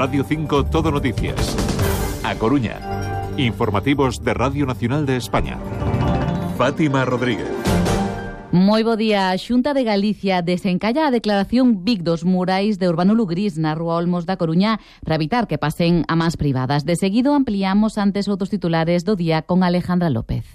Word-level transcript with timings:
Radio 0.00 0.24
5 0.24 0.64
Todo 0.64 0.90
Noticias. 0.90 1.54
A 2.24 2.34
Coruña. 2.36 3.28
Informativos 3.36 4.24
de 4.24 4.32
Radio 4.32 4.64
Nacional 4.64 5.04
de 5.04 5.18
España. 5.18 5.58
Fátima 6.56 7.04
Rodríguez. 7.04 7.52
Moi 8.50 8.80
bo 8.80 8.96
día. 8.96 9.28
A 9.28 9.36
de 9.36 9.84
Galicia 9.84 10.40
desencalla 10.40 11.04
a 11.04 11.12
declaración 11.12 11.84
Big 11.84 12.00
dos 12.00 12.24
Murais 12.24 12.80
de 12.80 12.88
Urbano 12.88 13.12
Lugris 13.12 13.60
na 13.60 13.76
Rúa 13.76 14.00
Olmos 14.00 14.24
da 14.24 14.40
Coruña 14.40 14.80
para 15.04 15.20
evitar 15.20 15.44
que 15.44 15.60
pasen 15.60 16.08
a 16.08 16.16
más 16.16 16.40
privadas. 16.40 16.88
De 16.88 16.96
seguido 16.96 17.36
ampliamos 17.36 18.00
antes 18.00 18.24
outros 18.24 18.48
titulares 18.48 19.04
do 19.04 19.20
día 19.20 19.44
con 19.44 19.60
Alejandra 19.60 20.08
López. 20.08 20.48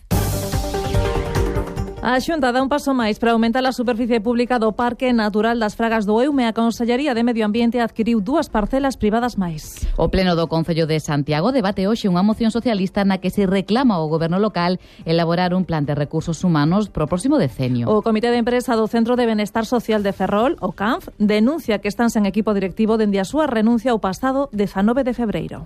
A 2.05 2.21
Xunta 2.21 2.53
dá 2.53 2.61
un 2.61 2.69
paso 2.69 2.93
máis 2.93 3.17
para 3.17 3.33
aumentar 3.33 3.65
a 3.65 3.73
superficie 3.73 4.21
pública 4.21 4.61
do 4.61 4.77
Parque 4.77 5.09
Natural 5.09 5.57
das 5.57 5.73
Fragas 5.73 6.05
do 6.05 6.21
Eume. 6.21 6.45
A 6.45 6.53
Consellería 6.53 7.17
de 7.17 7.25
Medio 7.25 7.49
Ambiente 7.49 7.81
adquiriu 7.81 8.21
dúas 8.21 8.45
parcelas 8.45 8.93
privadas 8.93 9.41
máis. 9.41 9.81
O 9.97 10.13
Pleno 10.13 10.37
do 10.37 10.45
Concello 10.45 10.85
de 10.85 11.01
Santiago 11.01 11.49
debate 11.49 11.89
hoxe 11.89 12.05
unha 12.05 12.21
moción 12.21 12.53
socialista 12.53 13.01
na 13.09 13.17
que 13.17 13.33
se 13.33 13.49
reclama 13.49 13.97
ao 13.97 14.05
goberno 14.05 14.37
local 14.37 14.77
elaborar 15.01 15.57
un 15.57 15.65
plan 15.65 15.89
de 15.89 15.97
recursos 15.97 16.45
humanos 16.45 16.93
pro 16.93 17.09
próximo 17.09 17.41
decenio. 17.41 17.89
O 17.89 18.05
Comité 18.05 18.29
de 18.29 18.37
Empresa 18.37 18.77
do 18.77 18.85
Centro 18.85 19.17
de 19.17 19.25
Benestar 19.25 19.65
Social 19.65 20.05
de 20.05 20.13
Ferrol, 20.13 20.61
o 20.61 20.77
CANF, 20.77 21.09
denuncia 21.17 21.81
que 21.81 21.89
están 21.89 22.13
sen 22.13 22.29
equipo 22.29 22.53
directivo 22.53 23.01
dende 23.01 23.17
a 23.17 23.25
súa 23.25 23.49
renuncia 23.49 23.97
o 23.97 23.99
pasado 24.05 24.53
19 24.53 25.01
de 25.01 25.13
febreiro. 25.17 25.65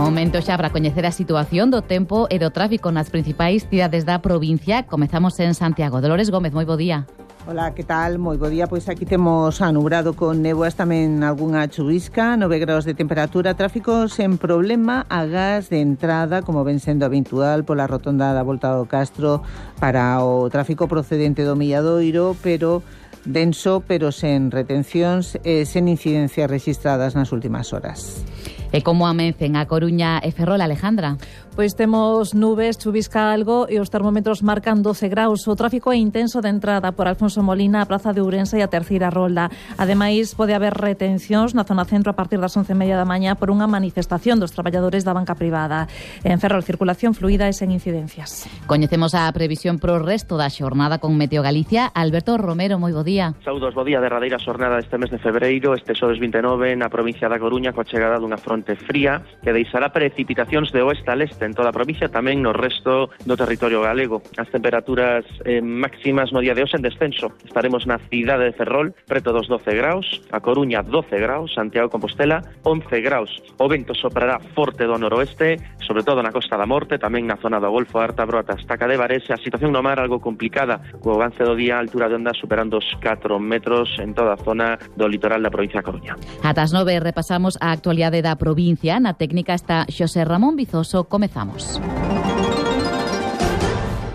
Momento 0.00 0.40
xa 0.40 0.56
para 0.56 0.72
coñecer 0.72 1.04
a 1.04 1.12
situación 1.12 1.68
do 1.68 1.84
tempo 1.84 2.24
e 2.32 2.40
do 2.40 2.48
tráfico 2.48 2.88
nas 2.88 3.12
principais 3.12 3.68
cidades 3.68 4.08
da 4.08 4.24
provincia. 4.24 4.88
Comezamos 4.88 5.36
en 5.44 5.52
Santiago. 5.52 6.00
Dolores 6.00 6.32
Gómez, 6.32 6.56
moi 6.56 6.64
bo 6.64 6.80
día. 6.80 7.04
Ola, 7.44 7.76
que 7.76 7.84
tal? 7.84 8.16
Moi 8.16 8.40
bo 8.40 8.48
día, 8.48 8.64
pois 8.64 8.88
aquí 8.88 9.04
temos 9.04 9.60
anubrado 9.60 10.16
con 10.16 10.40
nevoas 10.40 10.72
tamén 10.72 11.20
algunha 11.20 11.68
chuvisca, 11.68 12.40
9 12.40 12.48
graus 12.64 12.88
de 12.88 12.96
temperatura, 12.96 13.52
tráfico 13.52 14.08
sen 14.08 14.40
problema, 14.40 15.04
a 15.12 15.28
gas 15.28 15.68
de 15.68 15.84
entrada, 15.84 16.40
como 16.40 16.64
ven 16.64 16.80
sendo 16.80 17.04
habitual, 17.04 17.68
pola 17.68 17.84
rotonda 17.84 18.32
da 18.32 18.40
Volta 18.40 18.72
do 18.72 18.88
Castro 18.88 19.44
para 19.84 20.16
o 20.24 20.48
tráfico 20.48 20.88
procedente 20.88 21.44
do 21.44 21.60
Milladoiro, 21.60 22.40
pero 22.40 22.80
denso, 23.28 23.84
pero 23.84 24.16
sen 24.16 24.48
retencións 24.48 25.36
e 25.44 25.68
sen 25.68 25.92
incidencias 25.92 26.48
registradas 26.48 27.12
nas 27.12 27.36
últimas 27.36 27.76
horas. 27.76 28.24
E 28.70 28.86
como 28.86 29.10
amencen 29.10 29.58
a 29.58 29.66
Coruña 29.66 30.22
e 30.22 30.30
Ferrol, 30.30 30.62
Alejandra? 30.62 31.18
Pois 31.58 31.74
temos 31.74 32.38
nubes, 32.38 32.78
chuvisca 32.78 33.34
algo 33.34 33.66
e 33.66 33.82
os 33.82 33.90
termómetros 33.90 34.46
marcan 34.46 34.86
12 34.86 35.10
graus. 35.10 35.42
O 35.50 35.58
tráfico 35.58 35.90
é 35.90 35.98
intenso 35.98 36.38
de 36.38 36.54
entrada 36.54 36.94
por 36.94 37.10
Alfonso 37.10 37.42
Molina, 37.42 37.82
a 37.82 37.88
Praza 37.90 38.14
de 38.14 38.22
Ourense 38.22 38.56
e 38.56 38.62
a 38.62 38.70
Terceira 38.70 39.10
Rolda. 39.10 39.50
Ademais, 39.74 40.38
pode 40.38 40.54
haber 40.54 40.70
retencións 40.70 41.50
na 41.58 41.66
zona 41.66 41.82
centro 41.82 42.14
a 42.14 42.16
partir 42.16 42.38
das 42.38 42.54
11:30 42.54 42.94
da 42.94 43.02
mañá 43.02 43.34
por 43.34 43.50
unha 43.50 43.66
manifestación 43.66 44.38
dos 44.38 44.54
traballadores 44.54 45.02
da 45.02 45.18
banca 45.18 45.34
privada. 45.34 45.90
En 46.22 46.38
Ferrol, 46.38 46.62
circulación 46.62 47.18
fluida 47.18 47.50
e 47.50 47.52
sen 47.52 47.74
incidencias. 47.74 48.46
Coñecemos 48.70 49.18
a 49.18 49.26
previsión 49.34 49.82
pro 49.82 49.98
resto 49.98 50.38
da 50.38 50.46
xornada 50.46 51.02
con 51.02 51.18
Meteo 51.18 51.42
Galicia. 51.42 51.90
Alberto 51.90 52.38
Romero, 52.38 52.78
moi 52.78 52.94
bo 52.94 53.02
día. 53.02 53.34
Saudos, 53.42 53.74
bo 53.74 53.82
día, 53.82 53.98
derradeira 53.98 54.38
xornada 54.38 54.78
deste 54.78 54.94
mes 54.94 55.10
de 55.10 55.18
febreiro, 55.18 55.74
este 55.74 55.98
xoves 55.98 56.22
29 56.22 56.78
na 56.78 56.86
provincia 56.86 57.26
da 57.26 57.42
Coruña, 57.42 57.74
coa 57.74 57.82
chegada 57.82 58.22
dunha 58.22 58.38
fronte 58.38 58.59
fría 58.64 59.22
que 59.42 59.52
deixará 59.52 59.92
precipitacións 59.92 60.72
de 60.72 60.82
oeste 60.82 61.10
a 61.10 61.16
leste 61.16 61.44
en 61.44 61.54
toda 61.54 61.70
a 61.70 61.76
provincia, 61.76 62.10
tamén 62.10 62.42
no 62.44 62.52
resto 62.52 63.08
do 63.24 63.34
territorio 63.36 63.82
galego. 63.82 64.22
As 64.36 64.48
temperaturas 64.52 65.24
eh, 65.44 65.62
máximas 65.64 66.32
no 66.32 66.44
día 66.44 66.54
de 66.54 66.62
hoxe 66.64 66.76
en 66.76 66.84
descenso. 66.84 67.32
Estaremos 67.44 67.86
na 67.86 67.98
cidade 68.10 68.50
de 68.50 68.56
Ferrol, 68.56 68.92
preto 69.06 69.32
dos 69.32 69.48
12 69.48 69.72
graus, 69.74 70.06
a 70.30 70.40
Coruña 70.40 70.82
12 70.82 71.16
graus, 71.18 71.54
Santiago 71.54 71.88
de 71.88 71.94
Compostela 71.96 72.38
11 72.62 73.00
graus. 73.00 73.30
O 73.58 73.68
vento 73.68 73.94
soprará 73.94 74.38
forte 74.54 74.84
do 74.84 74.98
noroeste, 74.98 75.58
sobre 75.80 76.02
todo 76.02 76.22
na 76.22 76.34
Costa 76.34 76.56
da 76.56 76.68
Morte, 76.68 77.00
tamén 77.00 77.24
na 77.24 77.40
zona 77.40 77.62
do 77.62 77.70
Golfo 77.70 77.98
Artabro 77.98 78.38
ata 78.38 78.58
Estaca 78.58 78.84
de 78.84 79.00
Bares, 79.00 79.24
a 79.30 79.38
situación 79.40 79.72
no 79.72 79.82
mar 79.82 79.98
algo 79.98 80.20
complicada, 80.20 80.80
co 81.00 81.16
avance 81.16 81.42
do 81.42 81.56
día 81.56 81.78
a 81.78 81.82
altura 81.82 82.08
de 82.08 82.18
onda 82.18 82.34
superando 82.36 82.78
os 82.78 82.88
4 83.00 83.38
metros 83.40 83.88
en 83.98 84.12
toda 84.12 84.34
a 84.34 84.40
zona 84.42 84.76
do 84.96 85.06
litoral 85.08 85.40
da 85.42 85.50
provincia 85.50 85.80
de 85.80 85.86
Coruña. 85.86 86.14
Ata 86.42 86.62
as 86.62 86.72
nove 86.72 86.98
repasamos 87.00 87.56
a 87.60 87.72
actualidade 87.72 88.20
da 88.20 88.36
provincia. 88.36 88.49
provincia. 88.50 88.98
Na 88.98 89.14
técnica 89.14 89.54
está 89.54 89.86
Xosé 89.86 90.26
Ramón 90.26 90.58
Bizoso. 90.58 91.06
Comezamos. 91.06 91.78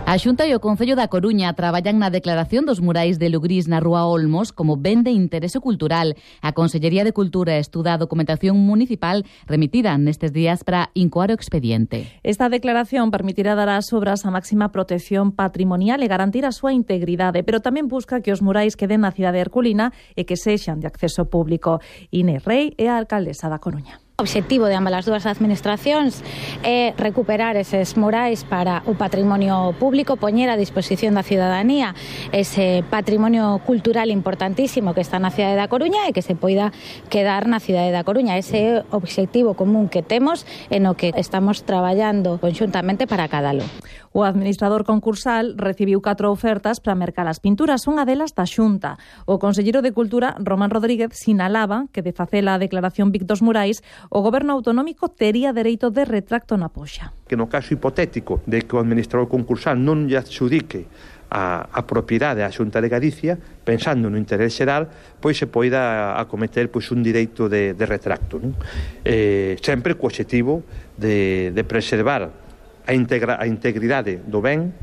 A 0.06 0.22
Xunta 0.22 0.46
e 0.46 0.54
o 0.54 0.62
Concello 0.62 0.94
da 0.94 1.10
Coruña 1.10 1.50
traballan 1.58 1.98
na 1.98 2.14
declaración 2.14 2.70
dos 2.70 2.78
murais 2.78 3.18
de 3.18 3.26
Lugrís 3.34 3.66
na 3.66 3.82
Rúa 3.82 4.06
Olmos 4.06 4.54
como 4.54 4.78
ben 4.78 5.02
de 5.02 5.10
interese 5.10 5.58
cultural. 5.58 6.14
A 6.46 6.54
Consellería 6.54 7.02
de 7.02 7.10
Cultura 7.10 7.58
estuda 7.58 7.98
a 7.98 7.98
documentación 7.98 8.54
municipal 8.54 9.26
remitida 9.50 9.98
nestes 9.98 10.30
días 10.30 10.62
para 10.62 10.94
incoar 10.94 11.34
o 11.34 11.38
expediente. 11.40 12.06
Esta 12.22 12.54
declaración 12.54 13.10
permitirá 13.10 13.58
dar 13.58 13.74
ás 13.74 13.90
obras 13.98 14.30
a 14.30 14.32
máxima 14.36 14.70
protección 14.70 15.34
patrimonial 15.34 15.98
e 16.06 16.12
garantir 16.12 16.46
a 16.46 16.54
súa 16.54 16.70
integridade, 16.70 17.42
pero 17.42 17.66
tamén 17.66 17.90
busca 17.90 18.22
que 18.22 18.30
os 18.30 18.46
murais 18.46 18.78
queden 18.78 19.02
na 19.02 19.10
cidade 19.10 19.42
herculina 19.42 19.90
e 20.14 20.30
que 20.30 20.38
sexan 20.38 20.86
de 20.86 20.88
acceso 20.88 21.34
público. 21.34 21.82
Inés 22.14 22.46
Rei 22.46 22.78
é 22.78 22.94
a 22.94 23.02
alcaldesa 23.02 23.50
da 23.50 23.58
Coruña. 23.58 24.05
O 24.16 24.24
obxectivo 24.24 24.72
de 24.72 24.80
ambas 24.80 24.96
as 24.96 25.04
dúas 25.04 25.28
administracións 25.28 26.24
é 26.64 26.88
eh, 26.88 26.90
recuperar 26.96 27.60
eses 27.60 28.00
morais 28.00 28.48
para 28.48 28.80
o 28.88 28.96
patrimonio 28.96 29.76
público, 29.76 30.16
poñer 30.16 30.48
a 30.48 30.56
disposición 30.56 31.20
da 31.20 31.28
cidadanía 31.28 31.92
ese 32.32 32.88
patrimonio 32.88 33.60
cultural 33.68 34.08
importantísimo 34.16 34.96
que 34.96 35.04
está 35.04 35.20
na 35.20 35.36
cidade 35.36 35.60
da 35.60 35.68
Coruña 35.68 36.08
e 36.08 36.16
que 36.16 36.24
se 36.24 36.32
poida 36.32 36.72
quedar 37.12 37.52
na 37.52 37.60
cidade 37.60 37.92
da 37.92 38.08
Coruña. 38.08 38.40
Ese 38.40 38.56
é 38.64 38.72
o 38.88 39.04
obxectivo 39.04 39.52
común 39.52 39.92
que 39.92 40.00
temos 40.00 40.48
e 40.72 40.80
no 40.80 40.96
que 40.96 41.12
estamos 41.20 41.68
traballando 41.68 42.40
conxuntamente 42.40 43.12
para 43.12 43.28
cada 43.28 43.52
lo. 43.52 43.68
O 44.16 44.24
administrador 44.24 44.88
concursal 44.88 45.60
recibiu 45.60 46.00
catro 46.00 46.32
ofertas 46.32 46.80
para 46.80 46.96
mercar 46.96 47.28
as 47.28 47.44
pinturas, 47.44 47.84
unha 47.84 48.08
delas 48.08 48.32
da 48.32 48.48
Xunta. 48.48 48.96
O 49.28 49.44
conselleiro 49.44 49.84
de 49.84 49.92
Cultura, 49.92 50.40
Román 50.40 50.72
Rodríguez, 50.72 51.12
sinalaba 51.20 51.92
que 51.92 52.00
de 52.00 52.16
facela 52.16 52.56
a 52.56 52.62
declaración 52.64 53.12
Vic 53.12 53.28
dos 53.28 53.44
Murais, 53.44 53.84
o 54.08 54.24
goberno 54.24 54.56
autonómico 54.56 55.12
tería 55.12 55.52
dereito 55.52 55.92
de 55.92 56.08
retracto 56.08 56.56
na 56.56 56.72
poxa. 56.72 57.12
Que 57.28 57.36
no 57.36 57.52
caso 57.52 57.76
hipotético 57.76 58.40
de 58.48 58.64
que 58.64 58.72
o 58.72 58.80
administrador 58.80 59.28
concursal 59.28 59.76
non 59.76 60.08
lle 60.08 60.16
adxudique 60.16 60.88
a, 61.28 61.68
a 61.68 61.84
propiedade 61.84 62.40
á 62.40 62.48
Xunta 62.48 62.80
de 62.80 62.88
Galicia, 62.88 63.36
pensando 63.68 64.08
no 64.08 64.16
interés 64.16 64.56
xeral, 64.56 64.88
pois 65.20 65.36
se 65.36 65.52
poida 65.52 66.16
acometer 66.16 66.72
pois, 66.72 66.88
un 66.88 67.04
direito 67.04 67.52
de, 67.52 67.76
de 67.76 67.84
retracto. 67.84 68.40
Non? 68.40 68.56
Eh, 69.04 69.60
sempre 69.60 70.00
co 70.00 70.08
objetivo 70.08 70.64
de, 70.96 71.52
de 71.52 71.64
preservar 71.68 72.45
a, 72.86 72.94
integra, 72.94 73.42
a 73.42 73.46
integridade 73.50 74.22
do 74.26 74.42
ben 74.42 74.74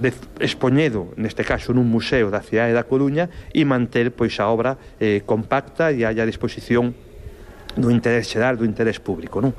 de, 0.00 0.12
expoñedo, 0.40 1.12
neste 1.16 1.44
caso, 1.44 1.74
nun 1.74 1.86
museo 1.90 2.30
da 2.30 2.40
cidade 2.40 2.72
da 2.72 2.86
Coruña 2.86 3.28
e 3.52 3.62
manter 3.66 4.14
pois 4.14 4.38
a 4.40 4.48
obra 4.48 4.78
eh, 4.96 5.20
compacta 5.26 5.90
e 5.92 6.06
haya 6.06 6.22
a 6.24 6.30
disposición 6.30 6.94
do 7.76 7.90
interés 7.90 8.26
xeral, 8.26 8.56
do 8.56 8.64
interés 8.64 8.98
público, 8.98 9.42
non? 9.42 9.52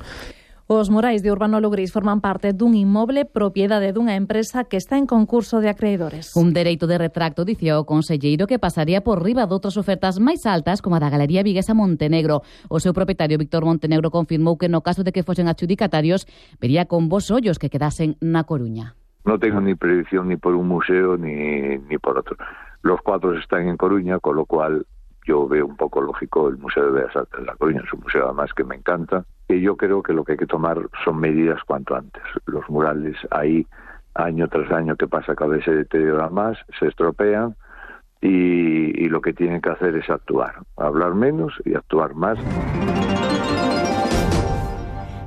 Os 0.72 0.88
morais 0.88 1.22
de 1.22 1.30
Urbano 1.30 1.60
Lugris 1.60 1.92
forman 1.92 2.24
parte 2.24 2.56
dun 2.56 2.72
inmoble 2.72 3.28
propiedade 3.28 3.92
dunha 3.92 4.16
empresa 4.16 4.64
que 4.64 4.80
está 4.80 4.96
en 4.96 5.04
concurso 5.04 5.60
de 5.60 5.68
acreedores. 5.68 6.32
Un 6.32 6.56
dereito 6.56 6.88
de 6.88 6.96
retracto, 6.96 7.44
dicía 7.44 7.76
o 7.76 7.84
conselleiro, 7.84 8.48
que 8.48 8.56
pasaría 8.56 9.04
por 9.04 9.20
riba 9.20 9.44
de 9.44 9.52
outras 9.52 9.76
ofertas 9.76 10.16
máis 10.16 10.48
altas 10.48 10.80
como 10.80 10.96
a 10.96 11.02
da 11.04 11.12
Galería 11.12 11.44
Viguesa 11.44 11.76
Montenegro. 11.76 12.40
O 12.72 12.80
seu 12.80 12.96
propietario, 12.96 13.36
Víctor 13.36 13.68
Montenegro, 13.68 14.08
confirmou 14.08 14.56
que 14.56 14.72
no 14.72 14.80
caso 14.80 15.04
de 15.04 15.12
que 15.12 15.20
fosen 15.20 15.44
adjudicatarios, 15.44 16.24
vería 16.56 16.88
con 16.88 17.12
vos 17.12 17.28
ollos 17.28 17.60
que 17.60 17.68
quedasen 17.68 18.16
na 18.24 18.48
Coruña. 18.48 18.96
No 19.28 19.36
tengo 19.36 19.60
ni 19.60 19.76
predicción 19.76 20.32
ni 20.32 20.40
por 20.40 20.56
un 20.56 20.72
museo 20.72 21.20
ni, 21.20 21.76
ni 21.84 22.00
por 22.00 22.16
otro. 22.16 22.40
Los 22.80 22.96
cuatro 23.04 23.36
están 23.36 23.68
en 23.68 23.76
Coruña, 23.76 24.24
con 24.24 24.40
lo 24.40 24.48
cual 24.48 24.88
yo 25.28 25.46
veo 25.46 25.66
un 25.66 25.76
poco 25.76 26.00
lógico 26.00 26.48
el 26.48 26.56
Museo 26.56 26.88
de 26.88 26.92
Bellas 26.92 27.14
Artes 27.14 27.40
de 27.40 27.46
La 27.46 27.54
Coruña. 27.60 27.82
Es 27.84 27.92
un 27.92 28.00
museo 28.00 28.24
además 28.24 28.50
que 28.56 28.64
me 28.64 28.74
encanta. 28.74 29.28
Y 29.54 29.60
yo 29.60 29.76
creo 29.76 30.02
que 30.02 30.12
lo 30.12 30.24
que 30.24 30.32
hay 30.32 30.38
que 30.38 30.46
tomar 30.46 30.78
son 31.04 31.18
medidas 31.18 31.60
cuanto 31.66 31.94
antes. 31.94 32.22
Los 32.46 32.68
murales 32.68 33.16
ahí, 33.30 33.66
año 34.14 34.48
tras 34.48 34.70
año 34.72 34.96
que 34.96 35.06
pasa 35.06 35.34
cada 35.34 35.50
vez 35.50 35.64
se 35.64 35.74
deterioran 35.74 36.32
más, 36.34 36.58
se 36.78 36.88
estropean, 36.88 37.56
y, 38.20 39.04
y 39.04 39.08
lo 39.08 39.20
que 39.20 39.32
tienen 39.32 39.60
que 39.60 39.70
hacer 39.70 39.96
es 39.96 40.08
actuar, 40.08 40.54
hablar 40.76 41.14
menos 41.14 41.52
y 41.64 41.74
actuar 41.74 42.14
más. 42.14 42.38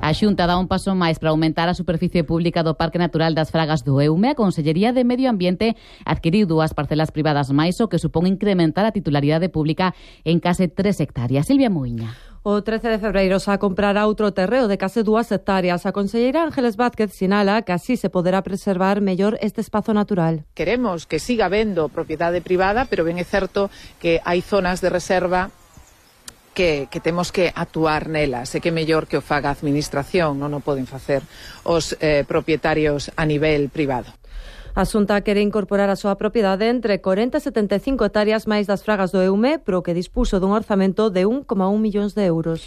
A 0.06 0.14
Xunta 0.14 0.46
dá 0.46 0.54
un 0.54 0.70
paso 0.70 0.94
máis 0.94 1.18
para 1.18 1.34
aumentar 1.34 1.66
a 1.66 1.74
superficie 1.74 2.22
pública 2.22 2.62
do 2.62 2.78
Parque 2.78 2.94
Natural 2.94 3.34
das 3.34 3.50
Fragas 3.50 3.82
do 3.82 3.98
Eume. 3.98 4.30
A 4.30 4.38
Consellería 4.38 4.94
de 4.94 5.02
Medio 5.02 5.26
Ambiente 5.26 5.74
adquiriu 6.06 6.46
dúas 6.46 6.78
parcelas 6.78 7.10
privadas 7.10 7.50
máis, 7.50 7.82
o 7.82 7.90
que 7.90 7.98
supón 7.98 8.30
incrementar 8.30 8.86
a 8.86 8.94
titularidade 8.94 9.50
pública 9.50 9.98
en 10.22 10.38
case 10.38 10.70
3 10.70 11.02
hectáreas. 11.02 11.50
Silvia 11.50 11.74
Muiña. 11.74 12.14
O 12.48 12.62
13 12.62 12.94
de 12.94 13.02
febreiro 13.02 13.42
xa 13.42 13.58
comprará 13.58 14.06
outro 14.06 14.30
terreo 14.30 14.70
de 14.70 14.78
case 14.78 15.02
dúas 15.02 15.26
hectáreas. 15.34 15.82
A 15.82 15.90
conselleira 15.90 16.46
Ángeles 16.46 16.78
Vázquez 16.78 17.10
sinala 17.10 17.66
que 17.66 17.74
así 17.74 17.98
se 17.98 18.06
poderá 18.06 18.38
preservar 18.46 19.02
mellor 19.02 19.34
este 19.42 19.58
espazo 19.66 19.90
natural. 19.90 20.46
Queremos 20.54 21.10
que 21.10 21.18
siga 21.18 21.50
vendo 21.50 21.90
propiedade 21.90 22.38
privada, 22.38 22.86
pero 22.86 23.02
ben 23.02 23.18
é 23.18 23.26
certo 23.26 23.66
que 23.98 24.22
hai 24.22 24.46
zonas 24.46 24.78
de 24.78 24.94
reserva 24.94 25.50
que, 26.54 26.86
que 26.86 27.02
temos 27.02 27.34
que 27.34 27.50
actuar 27.50 28.06
nelas 28.06 28.54
e 28.54 28.62
que 28.62 28.70
mellor 28.70 29.10
que 29.10 29.18
o 29.18 29.26
faga 29.26 29.50
a 29.50 29.58
administración, 29.58 30.38
non 30.38 30.54
o 30.54 30.62
poden 30.62 30.86
facer 30.86 31.26
os 31.66 31.98
eh, 31.98 32.22
propietarios 32.30 33.10
a 33.18 33.26
nivel 33.26 33.74
privado. 33.74 34.14
A 34.76 34.84
Xunta 34.84 35.24
quere 35.24 35.40
incorporar 35.40 35.88
a 35.88 35.96
súa 35.96 36.20
propiedade 36.20 36.68
entre 36.68 37.00
40 37.00 37.40
e 37.40 37.40
75 37.40 38.04
hectáreas 38.04 38.44
máis 38.44 38.68
das 38.68 38.84
fragas 38.84 39.08
do 39.08 39.24
EUME, 39.24 39.56
pro 39.56 39.80
que 39.80 39.96
dispuso 39.96 40.36
dun 40.36 40.52
orzamento 40.52 41.08
de 41.08 41.24
1,1 41.24 41.48
millóns 41.80 42.12
de 42.12 42.28
euros. 42.28 42.60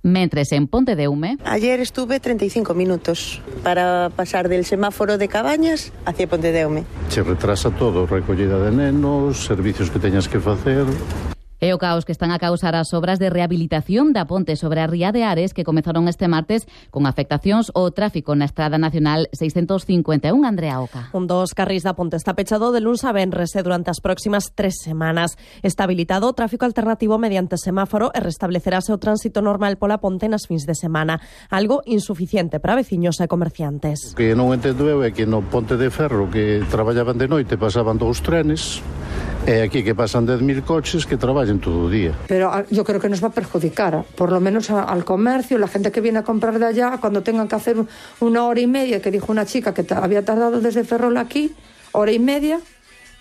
Mentres 0.00 0.48
en 0.56 0.64
Ponte 0.64 0.96
de 0.96 1.12
Ume... 1.12 1.36
Ayer 1.44 1.76
estuve 1.84 2.24
35 2.24 2.72
minutos 2.72 3.44
para 3.60 4.08
pasar 4.16 4.48
del 4.48 4.64
semáforo 4.64 5.20
de 5.20 5.28
Cabañas 5.28 5.92
hacia 6.08 6.24
Ponte 6.24 6.56
de 6.56 6.64
Ume. 6.64 6.88
Se 7.12 7.20
retrasa 7.20 7.68
todo, 7.68 8.08
recollida 8.08 8.56
de 8.56 8.72
nenos, 8.72 9.44
servicios 9.44 9.92
que 9.92 10.00
teñas 10.00 10.32
que 10.32 10.40
facer... 10.40 10.88
É 11.62 11.70
o 11.70 11.78
caos 11.78 12.02
que 12.02 12.10
están 12.10 12.34
a 12.34 12.42
causar 12.42 12.74
as 12.74 12.90
obras 12.90 13.22
de 13.22 13.30
rehabilitación 13.30 14.10
da 14.10 14.26
ponte 14.26 14.58
sobre 14.58 14.82
a 14.82 14.90
Ría 14.90 15.14
de 15.14 15.22
Ares 15.22 15.54
que 15.54 15.62
comezaron 15.62 16.10
este 16.10 16.26
martes 16.26 16.66
con 16.90 17.06
afectacións 17.06 17.70
ao 17.70 17.94
tráfico 17.94 18.34
na 18.34 18.50
Estrada 18.50 18.82
Nacional 18.82 19.30
651 19.30 20.42
Andrea 20.42 20.82
Oca. 20.82 21.14
Un 21.14 21.30
dos 21.30 21.54
carrís 21.54 21.86
da 21.86 21.94
ponte 21.94 22.18
está 22.18 22.34
pechado 22.34 22.74
de 22.74 22.82
luns 22.82 23.06
a 23.06 23.14
venres 23.14 23.54
e 23.54 23.62
durante 23.62 23.94
as 23.94 24.02
próximas 24.02 24.50
tres 24.58 24.82
semanas. 24.82 25.38
Está 25.62 25.86
habilitado 25.86 26.26
o 26.26 26.34
tráfico 26.34 26.66
alternativo 26.66 27.14
mediante 27.14 27.54
semáforo 27.54 28.10
e 28.10 28.18
restablecerase 28.18 28.90
o 28.90 28.98
tránsito 28.98 29.38
normal 29.38 29.78
pola 29.78 30.02
ponte 30.02 30.26
nas 30.26 30.50
fins 30.50 30.66
de 30.66 30.74
semana. 30.74 31.22
Algo 31.46 31.86
insuficiente 31.86 32.58
para 32.58 32.74
veciños 32.74 33.22
e 33.22 33.30
comerciantes. 33.30 34.10
O 34.10 34.18
que 34.18 34.34
non 34.34 34.50
entendeu 34.50 35.06
é 35.06 35.14
que 35.14 35.30
no 35.30 35.46
ponte 35.46 35.78
de 35.78 35.94
ferro 35.94 36.26
que 36.26 36.66
traballaban 36.66 37.22
de 37.22 37.30
noite 37.30 37.54
pasaban 37.54 38.02
dous 38.02 38.18
trenes 38.18 38.82
e 39.46 39.58
aquí 39.58 39.82
que 39.82 39.94
pasan 39.94 40.22
10.000 40.26 40.62
coches 40.62 41.02
que 41.02 41.18
traballan 41.18 41.51
todo 41.60 41.84
o 41.84 41.90
día. 41.90 42.12
Pero 42.28 42.50
ah, 42.52 42.64
yo 42.70 42.84
creo 42.84 43.00
que 43.00 43.08
nos 43.08 43.22
va 43.22 43.28
a 43.28 43.32
perjudicar, 43.32 44.04
por 44.16 44.30
lo 44.30 44.40
menos 44.40 44.70
al 44.70 45.04
comercio, 45.04 45.58
la 45.58 45.68
gente 45.68 45.92
que 45.92 46.00
viene 46.00 46.18
a 46.18 46.22
comprar 46.22 46.58
de 46.58 46.66
allá, 46.66 46.98
cuando 47.00 47.22
tengan 47.22 47.48
que 47.48 47.56
hacer 47.56 47.76
una 48.20 48.44
hora 48.44 48.60
y 48.60 48.66
media, 48.66 49.00
que 49.00 49.10
dijo 49.10 49.32
una 49.32 49.46
chica 49.46 49.74
que 49.74 49.84
había 49.94 50.24
tardado 50.24 50.60
desde 50.60 50.84
Ferrol 50.84 51.16
aquí, 51.16 51.54
hora 51.92 52.12
y 52.12 52.18
media, 52.18 52.60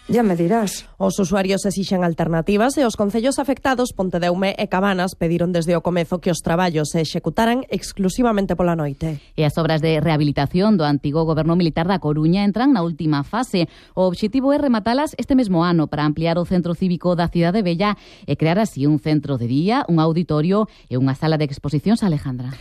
Ya 0.09 0.23
me 0.23 0.35
dirás. 0.35 0.89
Os 0.97 1.19
usuarios 1.19 1.65
exixen 1.65 2.03
alternativas 2.03 2.75
e 2.77 2.83
os 2.83 2.97
concellos 2.97 3.37
afectados 3.37 3.93
Pontedeume 3.93 4.57
e 4.57 4.65
Cabanas 4.65 5.13
pediron 5.13 5.53
desde 5.53 5.77
o 5.77 5.85
comezo 5.85 6.17
que 6.17 6.33
os 6.33 6.41
traballos 6.41 6.89
se 6.91 7.05
executaran 7.05 7.63
exclusivamente 7.69 8.57
pola 8.57 8.75
noite. 8.75 9.21
E 9.37 9.45
as 9.45 9.55
obras 9.61 9.79
de 9.79 10.01
rehabilitación 10.01 10.75
do 10.75 10.83
antigo 10.89 11.23
goberno 11.23 11.53
militar 11.53 11.85
da 11.85 12.01
Coruña 12.01 12.43
entran 12.43 12.73
na 12.73 12.81
última 12.81 13.21
fase. 13.21 13.69
O 13.93 14.09
obxectivo 14.09 14.51
é 14.51 14.57
rematalas 14.57 15.13
este 15.21 15.37
mesmo 15.37 15.61
ano 15.63 15.85
para 15.85 16.03
ampliar 16.03 16.41
o 16.41 16.49
centro 16.49 16.73
cívico 16.73 17.13
da 17.13 17.29
cidade 17.29 17.61
bella 17.61 17.95
e 18.25 18.35
crear 18.35 18.57
así 18.57 18.89
un 18.89 18.97
centro 18.97 19.37
de 19.37 19.47
día, 19.47 19.85
un 19.85 20.01
auditorio 20.01 20.65
e 20.89 20.97
unha 20.97 21.13
sala 21.13 21.37
de 21.37 21.45
exposicións 21.45 22.01
Alejandra. 22.01 22.51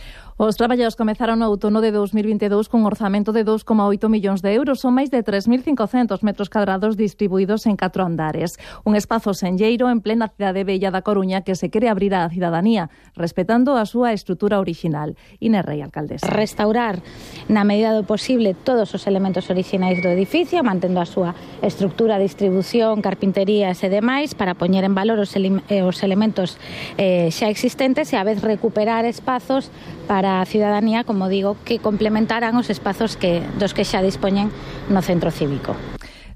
Os 0.41 0.57
traballos 0.57 0.97
comezaron 0.97 1.37
no 1.37 1.53
outono 1.53 1.85
de 1.85 1.93
2022 1.93 2.65
cun 2.65 2.81
orzamento 2.89 3.29
de 3.29 3.45
2,8 3.45 4.09
millóns 4.09 4.41
de 4.41 4.49
euros 4.57 4.81
son 4.81 4.97
máis 4.97 5.13
de 5.13 5.21
3.500 5.21 5.77
metros 6.25 6.49
cadrados 6.49 6.97
distribuídos 6.97 7.69
en 7.69 7.77
catro 7.77 8.01
andares. 8.01 8.57
Un 8.81 8.97
espazo 8.97 9.37
senlleiro 9.37 9.85
en 9.93 10.01
plena 10.01 10.33
cidade 10.33 10.65
bella 10.65 10.89
da 10.89 11.05
Coruña 11.05 11.45
que 11.45 11.53
se 11.53 11.69
quere 11.69 11.93
abrir 11.93 12.17
á 12.17 12.25
cidadanía, 12.25 12.89
respetando 13.13 13.77
a 13.77 13.85
súa 13.85 14.17
estrutura 14.17 14.57
original. 14.57 15.13
Inés 15.37 15.61
Rey, 15.61 15.85
alcaldesa. 15.85 16.25
Restaurar 16.25 17.05
na 17.45 17.61
medida 17.61 17.93
do 17.93 18.01
posible 18.01 18.57
todos 18.57 18.97
os 18.97 19.05
elementos 19.05 19.45
orixinais 19.53 20.01
do 20.01 20.09
edificio, 20.09 20.65
mantendo 20.65 20.97
a 20.97 21.05
súa 21.05 21.37
estructura, 21.61 22.17
distribución, 22.17 23.05
carpinterías 23.05 23.77
e 23.85 23.93
demais, 23.93 24.33
para 24.33 24.57
poñer 24.57 24.89
en 24.89 24.97
valor 24.97 25.21
os, 25.21 25.37
ele 25.37 25.61
eh, 25.69 25.85
os 25.85 26.01
elementos 26.01 26.57
eh, 26.97 27.29
xa 27.29 27.45
existentes 27.45 28.09
e 28.09 28.17
a 28.17 28.25
vez 28.25 28.41
recuperar 28.41 29.05
espazos 29.05 29.69
para 30.09 30.30
da 30.31 30.45
cidadanía, 30.45 31.03
como 31.03 31.27
digo, 31.27 31.57
que 31.65 31.79
complementaran 31.79 32.55
os 32.55 32.71
espazos 32.71 33.19
que 33.19 33.43
dos 33.59 33.75
que 33.75 33.83
xa 33.83 33.99
dispoñen 33.99 34.47
no 34.87 35.03
centro 35.03 35.31
cívico. 35.31 35.75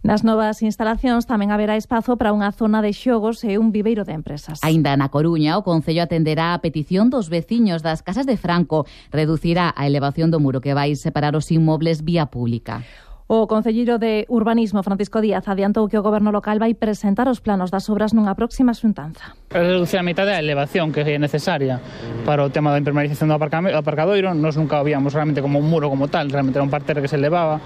Nas 0.06 0.22
novas 0.22 0.62
instalacións 0.62 1.26
tamén 1.26 1.50
haberá 1.50 1.74
espazo 1.82 2.14
para 2.14 2.30
unha 2.30 2.54
zona 2.54 2.86
de 2.86 2.94
xogos 2.94 3.42
e 3.42 3.58
un 3.58 3.74
viveiro 3.74 4.06
de 4.06 4.14
empresas. 4.14 4.62
Aínda 4.62 4.94
na 4.94 5.10
Coruña, 5.10 5.58
o 5.58 5.66
Concello 5.66 6.06
atenderá 6.06 6.54
a 6.54 6.62
petición 6.62 7.10
dos 7.10 7.34
veciños 7.34 7.82
das 7.82 8.06
casas 8.06 8.30
de 8.30 8.38
Franco. 8.38 8.86
Reducirá 9.10 9.74
a 9.74 9.90
elevación 9.90 10.30
do 10.30 10.38
muro 10.38 10.62
que 10.62 10.78
vai 10.78 10.94
separar 10.94 11.34
os 11.34 11.50
inmobles 11.50 12.06
vía 12.06 12.30
pública. 12.30 12.86
O 13.28 13.48
Concelleiro 13.48 13.98
de 13.98 14.30
Urbanismo, 14.30 14.84
Francisco 14.84 15.18
Díaz, 15.18 15.50
adiantou 15.50 15.90
que 15.90 15.98
o 15.98 16.06
Goberno 16.06 16.30
local 16.30 16.62
vai 16.62 16.78
presentar 16.78 17.26
os 17.26 17.42
planos 17.42 17.74
das 17.74 17.90
obras 17.90 18.14
nunha 18.14 18.38
próxima 18.38 18.78
xuntanza. 18.78 19.34
Reducir 19.50 19.98
a 19.98 20.06
mitad 20.06 20.30
da 20.30 20.38
elevación 20.38 20.94
que 20.94 21.02
é 21.02 21.18
necesaria 21.18 21.82
para 22.22 22.46
o 22.46 22.54
tema 22.54 22.70
da 22.70 22.78
impermeabilización 22.78 23.34
do 23.34 23.42
aparcadoiro. 23.42 24.38
Nos 24.38 24.62
nunca 24.62 24.78
o 24.78 24.86
víamos 24.86 25.18
realmente 25.18 25.42
como 25.42 25.58
un 25.58 25.66
muro 25.66 25.90
como 25.90 26.06
tal, 26.06 26.30
realmente 26.30 26.62
era 26.62 26.70
un 26.70 26.70
parterre 26.70 27.02
que 27.02 27.10
se 27.10 27.18
elevaba, 27.18 27.58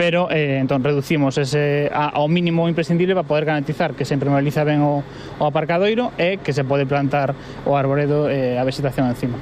pero 0.00 0.32
eh, 0.32 0.56
entón 0.56 0.80
reducimos 0.80 1.36
ese 1.36 1.92
a, 1.92 2.08
ao 2.08 2.24
mínimo 2.24 2.64
imprescindible 2.64 3.12
para 3.12 3.28
poder 3.28 3.44
garantizar 3.44 3.92
que 3.92 4.08
se 4.08 4.16
impermeabiliza 4.16 4.64
ben 4.64 4.80
o, 4.80 5.04
o 5.04 5.44
aparcadoiro 5.44 6.16
e 6.16 6.40
que 6.40 6.56
se 6.56 6.64
pode 6.64 6.88
plantar 6.88 7.36
o 7.68 7.76
arboredo 7.76 8.32
e 8.32 8.56
eh, 8.56 8.60
a 8.60 8.64
vegetación 8.64 9.04
encima. 9.12 9.36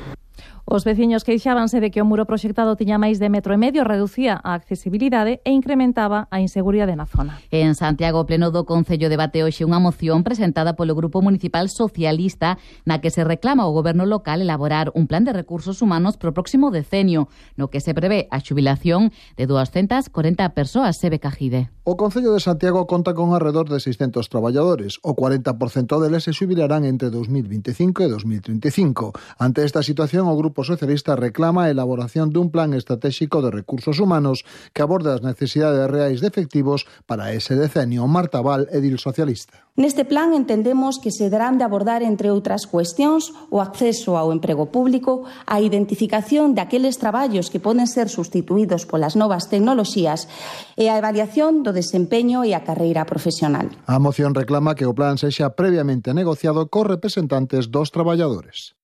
Os 0.72 0.84
veciños 0.84 1.20
queixábanse 1.22 1.84
de 1.84 1.90
que 1.92 2.00
o 2.00 2.08
muro 2.08 2.24
proxectado 2.24 2.80
tiña 2.80 2.96
máis 2.96 3.20
de 3.20 3.28
metro 3.28 3.52
e 3.52 3.60
medio, 3.60 3.84
reducía 3.84 4.40
a 4.40 4.56
accesibilidade 4.56 5.44
e 5.44 5.52
incrementaba 5.52 6.32
a 6.32 6.40
inseguridade 6.40 6.96
na 6.96 7.04
zona. 7.04 7.36
En 7.52 7.76
Santiago, 7.76 8.24
o 8.24 8.24
pleno 8.24 8.48
do 8.48 8.64
Concello 8.64 9.12
debate 9.12 9.44
hoxe 9.44 9.68
unha 9.68 9.76
moción 9.76 10.24
presentada 10.24 10.72
polo 10.72 10.96
Grupo 10.96 11.20
Municipal 11.20 11.68
Socialista 11.68 12.56
na 12.88 13.04
que 13.04 13.12
se 13.12 13.20
reclama 13.20 13.68
ao 13.68 13.76
goberno 13.76 14.08
local 14.08 14.40
elaborar 14.40 14.88
un 14.96 15.04
plan 15.04 15.28
de 15.28 15.36
recursos 15.36 15.84
humanos 15.84 16.16
pro 16.16 16.32
próximo 16.32 16.72
decenio, 16.72 17.28
no 17.60 17.68
que 17.68 17.84
se 17.84 17.92
prevé 17.92 18.24
a 18.32 18.40
xubilación 18.40 19.12
de 19.36 19.44
240 19.44 20.08
persoas 20.56 20.96
sebe 20.96 21.20
Cajide. 21.20 21.68
O 21.84 22.00
Concello 22.00 22.32
de 22.32 22.40
Santiago 22.40 22.88
conta 22.88 23.12
con 23.12 23.36
alrededor 23.36 23.68
de 23.68 23.76
600 23.76 24.24
traballadores, 24.32 25.04
o 25.04 25.12
40% 25.12 25.52
deles 26.00 26.24
se 26.24 26.32
xubilarán 26.32 26.88
entre 26.88 27.12
2025 27.12 28.00
e 28.00 28.08
2035. 28.08 29.12
Ante 29.36 29.68
esta 29.68 29.84
situación, 29.84 30.32
o 30.32 30.38
Grupo 30.38 30.61
Grupo 30.62 30.78
Socialista 30.78 31.16
reclama 31.16 31.66
a 31.66 31.74
elaboración 31.74 32.30
dun 32.30 32.46
plan 32.54 32.70
estratégico 32.70 33.42
de 33.42 33.50
recursos 33.50 33.98
humanos 33.98 34.46
que 34.70 34.86
aborde 34.86 35.10
as 35.10 35.18
necesidades 35.18 35.90
reais 35.90 36.22
de 36.22 36.30
efectivos 36.30 36.86
para 37.02 37.34
ese 37.34 37.58
decenio. 37.58 38.06
Marta 38.06 38.38
Val, 38.38 38.70
edil 38.70 38.94
socialista. 39.02 39.66
Neste 39.74 40.06
plan 40.06 40.38
entendemos 40.38 41.02
que 41.02 41.10
se 41.10 41.34
darán 41.34 41.58
de 41.58 41.66
abordar, 41.66 42.06
entre 42.06 42.30
outras 42.30 42.70
cuestións, 42.70 43.34
o 43.50 43.58
acceso 43.58 44.14
ao 44.14 44.30
emprego 44.30 44.70
público, 44.70 45.26
a 45.50 45.58
identificación 45.58 46.54
daqueles 46.54 47.02
traballos 47.02 47.50
que 47.50 47.58
poden 47.58 47.90
ser 47.90 48.06
sustituídos 48.06 48.86
polas 48.86 49.18
novas 49.18 49.50
tecnoloxías 49.50 50.30
e 50.78 50.86
a 50.86 50.94
avaliación 50.94 51.66
do 51.66 51.74
desempeño 51.74 52.46
e 52.46 52.54
a 52.54 52.62
carreira 52.62 53.02
profesional. 53.02 53.66
A 53.90 53.98
moción 53.98 54.30
reclama 54.38 54.78
que 54.78 54.86
o 54.86 54.94
plan 54.94 55.18
sexa 55.18 55.58
previamente 55.58 56.14
negociado 56.14 56.70
co 56.70 56.86
representantes 56.86 57.66
dos 57.74 57.90
traballadores. 57.90 58.78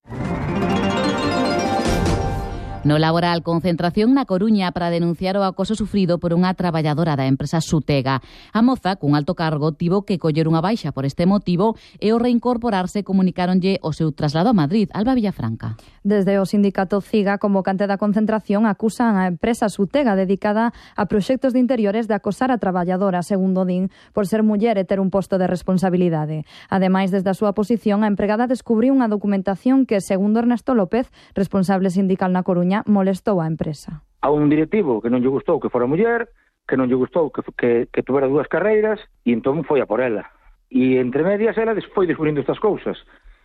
No 2.84 2.96
laboral, 2.96 3.42
concentración 3.42 4.14
na 4.14 4.22
Coruña 4.24 4.70
para 4.70 4.88
denunciar 4.88 5.34
o 5.34 5.42
acoso 5.42 5.74
sufrido 5.74 6.22
por 6.22 6.30
unha 6.30 6.54
traballadora 6.54 7.18
da 7.18 7.26
empresa 7.26 7.58
Sutega. 7.58 8.22
A 8.54 8.62
moza, 8.62 8.94
cun 8.94 9.18
alto 9.18 9.34
cargo, 9.34 9.74
tivo 9.74 10.06
que 10.06 10.22
coller 10.22 10.46
unha 10.46 10.62
baixa 10.62 10.94
por 10.94 11.02
este 11.02 11.26
motivo 11.26 11.74
e 11.98 12.14
ao 12.14 12.22
reincorporarse 12.22 13.02
comunicáronlle 13.02 13.82
o 13.82 13.90
seu 13.90 14.14
traslado 14.14 14.54
a 14.54 14.56
Madrid, 14.56 14.86
Alba 14.94 15.18
Villafranca. 15.18 15.74
Desde 16.06 16.38
o 16.38 16.46
sindicato 16.46 17.02
CIGA, 17.02 17.42
convocante 17.42 17.90
da 17.90 17.98
concentración, 17.98 18.64
acusan 18.64 19.18
a 19.18 19.26
empresa 19.26 19.66
Sutega 19.66 20.14
dedicada 20.14 20.70
a 20.94 21.10
proxectos 21.10 21.52
de 21.52 21.60
interiores 21.60 22.06
de 22.06 22.14
acosar 22.14 22.54
a 22.54 22.62
traballadora, 22.62 23.26
segundo 23.26 23.66
din, 23.66 23.90
por 24.14 24.30
ser 24.30 24.46
muller 24.46 24.78
e 24.78 24.86
ter 24.86 25.02
un 25.02 25.10
posto 25.10 25.36
de 25.36 25.50
responsabilidade. 25.50 26.46
Ademais, 26.70 27.10
desde 27.10 27.28
a 27.28 27.36
súa 27.36 27.58
posición, 27.58 28.06
a 28.06 28.08
empregada 28.08 28.46
descubriu 28.46 28.94
unha 28.94 29.10
documentación 29.10 29.82
que, 29.82 29.98
segundo 29.98 30.38
Ernesto 30.38 30.78
López, 30.78 31.10
responsable 31.34 31.90
sindical 31.90 32.30
na 32.30 32.46
Coruña, 32.46 32.77
Coruña 32.78 32.84
molestou 32.86 33.40
a 33.40 33.46
empresa. 33.46 34.02
A 34.20 34.30
un 34.30 34.48
directivo 34.50 35.00
que 35.00 35.10
non 35.10 35.22
lle 35.22 35.30
gustou 35.30 35.58
que 35.58 35.70
fora 35.70 35.86
muller, 35.86 36.30
que 36.66 36.76
non 36.76 36.86
lle 36.86 36.98
gustou 36.98 37.30
que, 37.30 37.42
que, 37.56 37.70
que 37.90 38.02
tuvera 38.02 38.30
dúas 38.30 38.46
carreiras, 38.46 39.00
e 39.24 39.32
entón 39.32 39.64
foi 39.64 39.80
a 39.80 39.86
por 39.86 40.00
ela. 40.00 40.26
E 40.70 40.98
entre 40.98 41.22
medias 41.22 41.56
ela 41.58 41.74
foi 41.94 42.06
descubrindo 42.06 42.40
estas 42.42 42.58
cousas. 42.58 42.98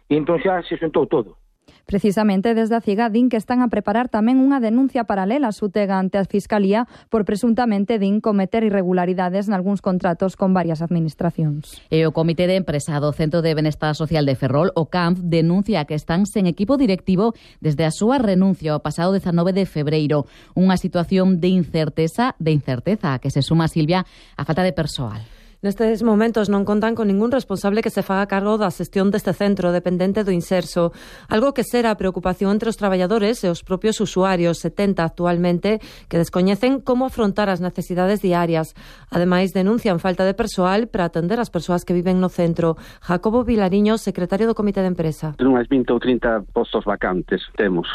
E 0.10 0.18
entón 0.18 0.42
xa 0.42 0.62
se 0.66 0.78
sentou 0.78 1.08
todo. 1.08 1.38
Precisamente 1.86 2.56
desde 2.56 2.76
a 2.76 2.82
CIGA 2.82 3.10
din 3.12 3.28
que 3.28 3.38
están 3.38 3.60
a 3.60 3.68
preparar 3.68 4.08
tamén 4.08 4.40
unha 4.40 4.64
denuncia 4.64 5.04
paralela 5.04 5.52
a 5.52 5.56
Sutega 5.56 6.00
ante 6.00 6.16
a 6.16 6.24
Fiscalía 6.24 6.88
por 7.12 7.28
presuntamente 7.28 8.00
din 8.00 8.24
cometer 8.24 8.64
irregularidades 8.64 9.52
nalgúns 9.52 9.84
contratos 9.84 10.40
con 10.40 10.56
varias 10.56 10.80
administracións. 10.80 11.84
E 11.92 12.08
o 12.08 12.16
Comité 12.16 12.48
de 12.48 12.56
Empresa 12.56 12.98
do 13.04 13.12
Centro 13.12 13.44
de 13.44 13.52
Benestar 13.52 14.00
Social 14.00 14.24
de 14.24 14.40
Ferrol, 14.40 14.72
o 14.80 14.88
CAMF, 14.88 15.20
denuncia 15.28 15.84
que 15.84 16.00
están 16.00 16.24
sen 16.24 16.48
equipo 16.48 16.80
directivo 16.80 17.36
desde 17.60 17.84
a 17.84 17.92
súa 17.92 18.16
renuncia 18.16 18.74
o 18.74 18.82
pasado 18.82 19.12
19 19.12 19.52
de 19.52 19.68
febreiro. 19.68 20.24
Unha 20.56 20.80
situación 20.80 21.44
de 21.44 21.52
incerteza, 21.52 22.40
de 22.40 22.56
incerteza 22.56 23.20
que 23.20 23.28
se 23.28 23.44
suma, 23.44 23.68
Silvia, 23.68 24.08
a 24.40 24.48
falta 24.48 24.64
de 24.64 24.72
persoal. 24.72 25.20
Nestes 25.64 26.04
momentos 26.04 26.52
non 26.52 26.68
contan 26.68 26.92
con 26.92 27.08
ningún 27.08 27.32
responsable 27.32 27.80
que 27.80 27.88
se 27.88 28.04
faga 28.04 28.28
cargo 28.28 28.60
da 28.60 28.68
xestión 28.68 29.16
deste 29.16 29.32
centro 29.32 29.72
dependente 29.72 30.28
do 30.28 30.36
Inserso, 30.36 30.92
algo 31.32 31.56
que 31.56 31.64
será 31.64 31.96
a 31.96 31.96
preocupación 31.96 32.52
entre 32.52 32.68
os 32.68 32.76
traballadores 32.76 33.40
e 33.42 33.50
os 33.50 33.64
propios 33.64 34.04
usuarios, 34.04 34.60
70 34.60 35.08
actualmente, 35.08 35.80
que 36.12 36.20
descoñecen 36.20 36.84
como 36.84 37.08
afrontar 37.08 37.48
as 37.48 37.64
necesidades 37.64 38.20
diarias. 38.20 38.76
Ademais, 39.08 39.56
denuncian 39.56 40.04
falta 40.04 40.28
de 40.28 40.36
persoal 40.36 40.92
para 40.92 41.08
atender 41.08 41.40
as 41.40 41.48
persoas 41.48 41.88
que 41.88 41.96
viven 41.96 42.20
no 42.20 42.28
centro. 42.28 42.76
Jacobo 43.00 43.48
Vilariño, 43.48 43.96
secretario 43.96 44.52
do 44.52 44.60
Comité 44.60 44.84
de 44.84 44.92
Empresa. 44.92 45.40
Unhas 45.40 45.72
20 45.72 45.96
ou 45.96 46.00
30 46.04 46.44
postos 46.52 46.84
vacantes 46.84 47.40
temos 47.56 47.88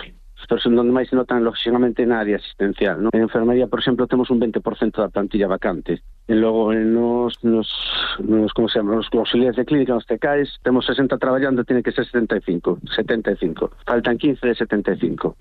sectores 0.49 0.65
en 0.65 0.77
donde 0.77 0.97
máis 0.97 1.13
se 1.13 1.17
notan 1.17 1.45
lógicamente 1.45 2.09
na 2.09 2.25
área 2.25 2.41
asistencial. 2.41 2.97
Non? 3.05 3.13
En 3.13 3.29
enfermería, 3.29 3.69
por 3.69 3.85
exemplo, 3.85 4.09
temos 4.09 4.33
un 4.33 4.41
20% 4.41 4.97
da 4.97 5.13
plantilla 5.13 5.45
vacante. 5.45 6.01
E 6.25 6.33
logo 6.33 6.73
eh, 6.73 6.81
nos, 6.81 7.37
nos, 7.45 7.69
nos 8.25 8.49
como 8.57 8.73
se 8.73 8.81
chama, 8.81 8.97
nos 8.97 9.13
auxiliares 9.13 9.61
de 9.61 9.69
clínica, 9.69 9.93
nos 9.93 10.09
TECAIs, 10.09 10.65
temos 10.65 10.89
60 10.89 11.21
traballando, 11.21 11.69
tiene 11.69 11.85
que 11.85 11.93
ser 11.93 12.09
75, 12.09 12.81
75. 12.97 13.77
Faltan 13.85 14.17
15 14.17 14.41
de 14.41 14.55
75. 14.57 15.37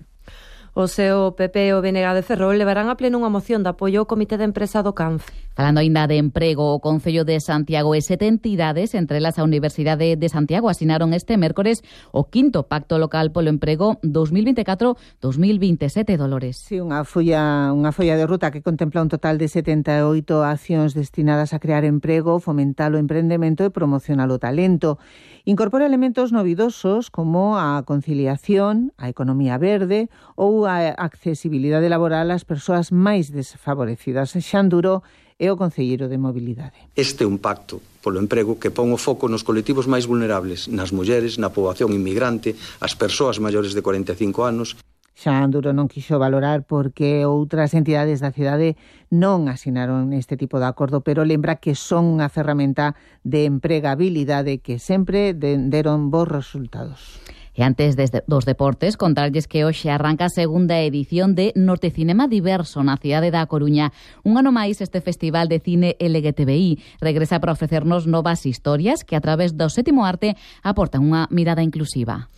O 0.76 0.84
SEO, 0.84 1.32
PP 1.32 1.56
e 1.56 1.72
o 1.72 1.80
BNG 1.80 2.12
de 2.12 2.22
Ferrol 2.22 2.60
levarán 2.60 2.92
a 2.92 3.00
pleno 3.00 3.16
unha 3.16 3.32
moción 3.32 3.64
de 3.64 3.72
apoio 3.72 4.04
ao 4.04 4.10
Comité 4.12 4.36
de 4.36 4.44
Empresa 4.44 4.84
do 4.84 4.92
CANF. 4.92 5.24
Falando 5.58 5.80
ainda 5.80 6.06
de 6.06 6.18
emprego, 6.18 6.72
o 6.72 6.78
Concello 6.78 7.24
de 7.24 7.40
Santiago 7.42 7.90
e 7.90 7.98
sete 7.98 8.30
entidades, 8.30 8.94
entre 8.94 9.18
elas 9.18 9.40
a 9.40 9.42
Universidade 9.42 10.14
de 10.14 10.28
Santiago, 10.30 10.70
asinaron 10.70 11.10
este 11.10 11.34
mércores 11.34 11.82
o 12.14 12.30
quinto 12.30 12.70
Pacto 12.70 12.94
Local 12.94 13.34
polo 13.34 13.50
Emprego 13.50 13.98
2024-2027, 14.06 16.14
Dolores. 16.14 16.62
Sí, 16.62 16.78
unha 16.78 17.02
folla, 17.02 17.74
unha 17.74 17.90
folla 17.90 18.14
de 18.14 18.30
ruta 18.30 18.54
que 18.54 18.62
contempla 18.62 19.02
un 19.02 19.10
total 19.10 19.34
de 19.34 19.50
78 19.50 20.46
accións 20.46 20.94
destinadas 20.94 21.50
a 21.50 21.58
crear 21.58 21.82
emprego, 21.82 22.38
fomentar 22.38 22.94
o 22.94 23.02
emprendemento 23.02 23.66
e 23.66 23.74
promocionar 23.74 24.30
o 24.30 24.38
talento. 24.38 25.02
Incorpora 25.42 25.90
elementos 25.90 26.30
novidosos 26.30 27.10
como 27.10 27.58
a 27.58 27.82
conciliación, 27.82 28.94
a 28.94 29.10
economía 29.10 29.58
verde 29.58 30.06
ou 30.38 30.70
a 30.70 30.94
accesibilidade 30.94 31.90
laboral 31.90 32.30
ás 32.30 32.46
persoas 32.46 32.94
máis 32.94 33.34
desfavorecidas. 33.34 34.38
Xanduro 34.38 35.02
é 35.38 35.52
o 35.54 35.56
Concelleiro 35.56 36.10
de 36.10 36.18
Mobilidade. 36.18 36.90
Este 36.98 37.22
é 37.22 37.30
un 37.30 37.38
pacto 37.38 37.78
polo 38.02 38.18
emprego 38.18 38.58
que 38.58 38.74
pon 38.74 38.90
o 38.90 38.98
foco 38.98 39.30
nos 39.30 39.46
colectivos 39.46 39.86
máis 39.86 40.10
vulnerables, 40.10 40.66
nas 40.66 40.90
mulleres, 40.90 41.38
na 41.38 41.54
poboación 41.54 41.94
inmigrante, 41.94 42.58
as 42.82 42.98
persoas 42.98 43.38
maiores 43.38 43.70
de 43.70 43.82
45 43.82 44.42
anos. 44.42 44.74
Xa 45.18 45.34
Anduro 45.38 45.74
non 45.74 45.90
quixo 45.90 46.18
valorar 46.18 46.62
porque 46.66 47.26
outras 47.26 47.74
entidades 47.74 48.22
da 48.22 48.34
cidade 48.34 48.78
non 49.10 49.46
asinaron 49.50 50.10
este 50.14 50.34
tipo 50.34 50.58
de 50.58 50.66
acordo, 50.70 51.06
pero 51.06 51.26
lembra 51.26 51.58
que 51.62 51.78
son 51.78 52.18
unha 52.18 52.30
ferramenta 52.30 52.98
de 53.22 53.46
empregabilidade 53.46 54.58
que 54.58 54.82
sempre 54.82 55.34
denderon 55.34 56.10
bons 56.10 56.30
resultados. 56.30 57.22
E 57.58 57.66
antes 57.66 57.98
desde 57.98 58.22
dos 58.30 58.46
deportes, 58.46 58.94
contarlles 58.94 59.50
que 59.50 59.66
hoxe 59.66 59.90
arranca 59.90 60.30
a 60.30 60.30
segunda 60.30 60.78
edición 60.78 61.34
de 61.34 61.50
Norte 61.58 61.90
Cinema 61.90 62.30
Diverso 62.30 62.86
na 62.86 62.94
cidade 63.02 63.34
da 63.34 63.42
Coruña. 63.50 63.90
Un 64.22 64.38
ano 64.38 64.54
máis 64.54 64.78
este 64.78 65.02
festival 65.02 65.50
de 65.50 65.58
cine 65.58 65.98
LGTBI 65.98 67.02
regresa 67.02 67.42
para 67.42 67.58
ofrecernos 67.58 68.06
novas 68.06 68.46
historias 68.46 69.02
que 69.02 69.18
a 69.18 69.24
través 69.26 69.58
do 69.58 69.66
sétimo 69.66 70.06
arte 70.06 70.38
aportan 70.62 71.02
unha 71.02 71.26
mirada 71.34 71.66
inclusiva. 71.66 72.30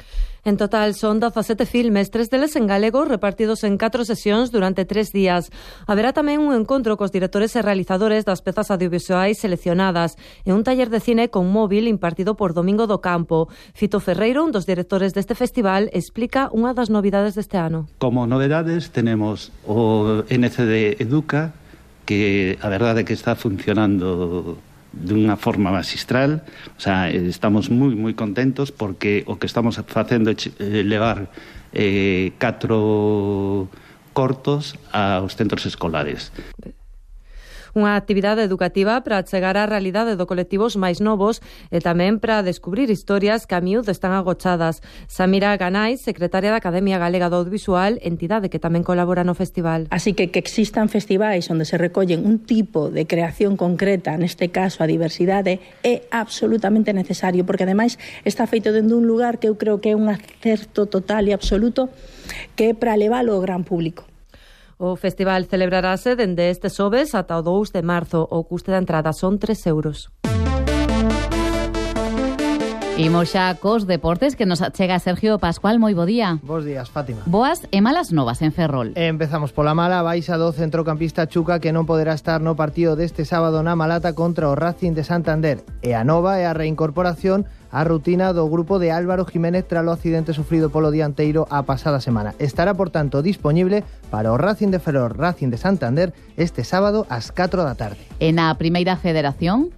En 0.44 0.56
total 0.56 0.94
son 0.94 1.20
17 1.20 1.66
filmes, 1.66 2.10
tres 2.10 2.30
deles 2.30 2.56
en 2.56 2.66
galego, 2.66 3.04
repartidos 3.04 3.64
en 3.64 3.76
catro 3.76 4.04
sesións 4.04 4.50
durante 4.50 4.84
tres 4.88 5.12
días. 5.12 5.52
Haberá 5.84 6.16
tamén 6.16 6.40
un 6.40 6.56
encontro 6.56 6.96
cos 6.96 7.12
directores 7.12 7.52
e 7.56 7.60
realizadores 7.60 8.24
das 8.24 8.40
pezas 8.40 8.72
audiovisuais 8.72 9.36
seleccionadas 9.36 10.16
e 10.48 10.56
un 10.56 10.64
taller 10.64 10.88
de 10.88 11.04
cine 11.04 11.28
con 11.28 11.52
móvil 11.52 11.92
impartido 11.92 12.40
por 12.40 12.56
Domingo 12.56 12.88
do 12.88 13.04
Campo. 13.04 13.52
Fito 13.76 14.00
Ferreiro, 14.00 14.40
un 14.40 14.52
dos 14.52 14.64
directores 14.64 15.12
deste 15.12 15.36
festival, 15.36 15.92
explica 15.92 16.48
unha 16.56 16.72
das 16.72 16.88
novidades 16.88 17.36
deste 17.36 17.60
ano. 17.60 17.84
Como 18.00 18.24
novedades 18.24 18.88
tenemos 18.88 19.52
o 19.68 20.24
NCD 20.24 21.04
Educa, 21.04 21.52
que 22.08 22.56
a 22.64 22.68
verdade 22.72 23.02
é 23.02 23.06
que 23.06 23.12
está 23.12 23.36
funcionando 23.36 24.56
dunha 24.92 25.36
forma 25.36 25.70
magistral, 25.70 26.42
o 26.76 26.80
sea, 26.80 27.10
eh, 27.10 27.30
estamos 27.30 27.70
moi 27.70 27.94
moi 27.94 28.14
contentos 28.18 28.74
porque 28.74 29.22
o 29.30 29.38
que 29.38 29.46
estamos 29.46 29.78
facendo 29.86 30.30
é 30.30 30.36
eh, 30.36 30.82
levar 30.82 31.30
eh 31.70 32.34
catro 32.42 33.70
cortos 34.12 34.74
aos 34.90 35.38
centros 35.38 35.66
escolares 35.66 36.34
unha 37.76 37.94
actividade 37.94 38.42
educativa 38.42 39.00
para 39.06 39.22
chegar 39.22 39.54
á 39.54 39.64
realidade 39.64 40.18
do 40.18 40.26
colectivos 40.26 40.74
máis 40.74 40.98
novos 40.98 41.38
e 41.70 41.78
tamén 41.78 42.18
para 42.18 42.42
descubrir 42.42 42.90
historias 42.90 43.46
que 43.46 43.54
a 43.54 43.62
miúdo 43.62 43.94
están 43.94 44.12
agochadas. 44.12 44.82
Samira 45.06 45.54
Ganai, 45.56 45.96
secretaria 45.96 46.50
da 46.50 46.58
Academia 46.58 46.98
Galega 46.98 47.30
do 47.30 47.38
Audiovisual, 47.38 48.02
entidade 48.02 48.50
que 48.50 48.58
tamén 48.58 48.82
colabora 48.82 49.22
no 49.22 49.38
festival. 49.38 49.86
Así 49.94 50.12
que 50.12 50.34
que 50.34 50.42
existan 50.42 50.90
festivais 50.90 51.46
onde 51.48 51.64
se 51.64 51.78
recollen 51.78 52.26
un 52.26 52.42
tipo 52.42 52.90
de 52.90 53.06
creación 53.06 53.54
concreta, 53.54 54.18
neste 54.18 54.50
caso 54.50 54.82
a 54.82 54.90
diversidade, 54.90 55.62
é 55.86 56.04
absolutamente 56.10 56.90
necesario, 56.90 57.46
porque 57.46 57.64
ademais 57.64 57.96
está 58.26 58.50
feito 58.50 58.74
dende 58.74 58.98
un 58.98 59.06
lugar 59.06 59.38
que 59.38 59.46
eu 59.46 59.54
creo 59.54 59.78
que 59.78 59.94
é 59.94 59.96
un 59.96 60.10
acerto 60.10 60.90
total 60.90 61.30
e 61.30 61.32
absoluto 61.32 61.88
que 62.58 62.70
é 62.70 62.74
para 62.74 62.98
leválo 62.98 63.34
ao 63.34 63.42
gran 63.42 63.62
público. 63.62 64.09
O 64.82 64.96
festival 64.96 65.44
celebrarase 65.44 66.16
dende 66.16 66.48
este 66.48 66.72
xoves 66.72 67.12
ata 67.12 67.36
o 67.36 67.44
2 67.44 67.76
de 67.76 67.84
marzo. 67.84 68.24
O 68.24 68.48
custe 68.48 68.72
da 68.72 68.80
entrada 68.80 69.12
son 69.12 69.36
3 69.36 69.52
euros. 69.68 70.08
Imos 72.96 73.28
xa 73.28 73.52
cos 73.60 73.84
deportes 73.84 74.40
que 74.40 74.48
nos 74.48 74.64
chega 74.72 74.96
Sergio 74.96 75.36
Pascual, 75.36 75.76
moi 75.76 75.92
bo 75.92 76.08
día. 76.08 76.40
Bos 76.40 76.64
días, 76.64 76.88
Fátima. 76.88 77.20
Boas 77.28 77.68
e 77.68 77.84
malas 77.84 78.08
novas 78.08 78.40
en 78.40 78.56
Ferrol. 78.56 78.96
Empezamos 78.96 79.52
pola 79.52 79.76
mala, 79.76 80.00
baixa 80.00 80.40
do 80.40 80.48
centrocampista 80.48 81.28
Chuca 81.28 81.60
que 81.60 81.76
non 81.76 81.84
poderá 81.84 82.16
estar 82.16 82.40
no 82.40 82.56
partido 82.56 82.96
deste 82.96 83.28
sábado 83.28 83.60
na 83.60 83.76
Malata 83.76 84.16
contra 84.16 84.48
o 84.48 84.56
Racing 84.56 84.96
de 84.96 85.04
Santander. 85.04 85.60
E 85.84 85.92
a 85.92 86.08
nova 86.08 86.40
é 86.40 86.48
a 86.48 86.56
reincorporación 86.56 87.44
a 87.70 87.84
rutina 87.84 88.32
do 88.32 88.48
grupo 88.48 88.78
de 88.78 88.92
Álvaro 88.92 89.24
Jiménez 89.24 89.66
tras 89.66 89.86
o 89.86 89.92
accidente 89.92 90.34
sufrido 90.34 90.70
polo 90.70 90.90
dianteiro 90.90 91.46
a 91.50 91.62
pasada 91.62 92.00
semana. 92.00 92.34
Estará, 92.38 92.74
por 92.74 92.90
tanto, 92.90 93.22
disponible 93.22 93.84
para 94.10 94.32
o 94.32 94.38
Racing 94.38 94.70
de 94.70 94.78
Ferrol 94.78 95.14
Racing 95.14 95.50
de 95.50 95.58
Santander 95.58 96.12
este 96.36 96.64
sábado 96.64 97.06
ás 97.08 97.32
4 97.32 97.62
da 97.64 97.74
tarde. 97.74 98.02
En 98.18 98.38
a 98.38 98.54
Primeira 98.58 98.96
Federación, 98.96 99.70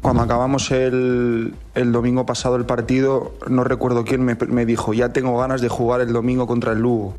Cuando 0.00 0.22
acabamos 0.22 0.70
el, 0.70 1.54
el, 1.74 1.92
domingo 1.92 2.24
pasado 2.24 2.54
el 2.56 2.64
partido, 2.64 3.34
no 3.50 3.64
recuerdo 3.64 4.04
quién 4.04 4.22
me, 4.22 4.36
me 4.46 4.64
dijo, 4.64 4.94
ya 4.94 5.12
tengo 5.12 5.36
ganas 5.36 5.60
de 5.60 5.68
jugar 5.68 6.00
el 6.00 6.12
domingo 6.12 6.46
contra 6.46 6.72
el 6.72 6.78
Lugo. 6.78 7.16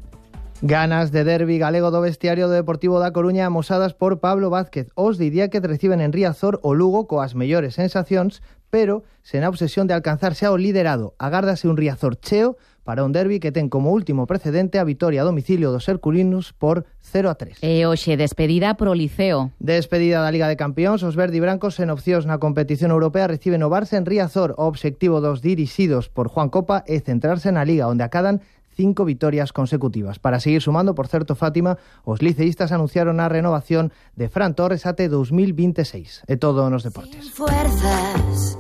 Ganas 0.62 1.14
de 1.14 1.24
derbi 1.24 1.58
galego 1.58 1.88
do 1.88 2.04
vestiario 2.04 2.52
do 2.52 2.54
Deportivo 2.54 3.00
da 3.00 3.16
Coruña 3.16 3.48
amosadas 3.48 3.96
por 3.96 4.20
Pablo 4.20 4.52
Vázquez. 4.52 4.92
Os 4.92 5.16
diría 5.16 5.48
que 5.48 5.64
reciben 5.64 6.04
en 6.04 6.12
Riazor 6.12 6.60
o 6.68 6.76
Lugo 6.76 7.08
coas 7.08 7.32
mellores 7.32 7.80
sensacións, 7.80 8.44
pero 8.68 9.08
sen 9.24 9.48
a 9.48 9.50
obsesión 9.50 9.88
de 9.88 9.96
alcanzarse 9.96 10.44
ao 10.44 10.60
liderado. 10.60 11.16
Agárdase 11.16 11.72
un 11.72 11.80
Riazor 11.80 12.20
cheo 12.20 12.60
para 12.84 13.08
un 13.08 13.16
derbi 13.16 13.40
que 13.40 13.56
ten 13.56 13.72
como 13.72 13.96
último 13.96 14.28
precedente 14.28 14.84
a 14.84 14.84
vitoria 14.84 15.24
a 15.24 15.30
domicilio 15.32 15.72
dos 15.72 15.88
herculinos 15.88 16.52
por 16.52 16.84
0 17.08 17.32
a 17.32 17.40
3. 17.40 17.64
E 17.64 17.88
hoxe 17.88 18.20
despedida 18.20 18.76
pro 18.76 18.92
Liceo. 18.92 19.56
Despedida 19.64 20.20
da 20.20 20.28
Liga 20.28 20.52
de 20.52 20.60
Campeóns, 20.60 21.08
os 21.08 21.16
verdi 21.16 21.40
brancos 21.40 21.80
en 21.80 21.88
opcións 21.88 22.28
na 22.28 22.36
competición 22.36 22.92
europea 22.92 23.32
reciben 23.32 23.64
o 23.64 23.72
Barça 23.72 23.96
en 23.96 24.04
Riazor. 24.04 24.60
O 24.60 24.68
obxectivo 24.68 25.24
dos 25.24 25.40
dirixidos 25.40 26.12
por 26.12 26.28
Juan 26.28 26.52
Copa 26.52 26.84
é 26.84 27.00
centrarse 27.00 27.48
na 27.56 27.64
Liga, 27.64 27.88
onde 27.88 28.04
acadan 28.04 28.44
cinco 28.80 29.04
vitorias 29.04 29.52
consecutivas. 29.52 30.20
Para 30.20 30.40
seguir 30.40 30.62
sumando, 30.62 30.96
por 30.96 31.08
certo, 31.08 31.36
Fátima, 31.36 31.78
os 32.06 32.22
liceístas 32.22 32.72
anunciaron 32.72 33.20
a 33.20 33.28
renovación 33.28 33.92
de 34.16 34.30
Fran 34.30 34.56
Torres 34.56 34.86
ate 34.86 35.12
2026. 35.12 36.24
E 36.32 36.40
todo 36.40 36.72
nos 36.72 36.88
deportes. 36.88 37.20
Sin 37.20 37.36
fuerzas, 37.36 38.56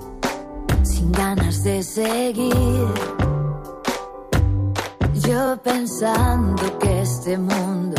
sin 0.83 1.07
ganas 1.15 1.63
de 1.63 1.79
seguir. 1.79 2.91
Yo 5.23 5.55
pensando 5.63 6.67
que 6.83 6.99
este 6.99 7.39
mundo 7.39 7.95